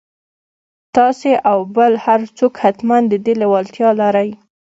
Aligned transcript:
تاسې 0.95 1.31
او 1.49 1.59
بل 1.75 1.93
هر 2.05 2.21
څوک 2.37 2.53
حتماً 2.63 2.97
د 3.11 3.13
دې 3.25 3.33
لېوالتيا 3.41 3.89
لرئ. 4.01 4.29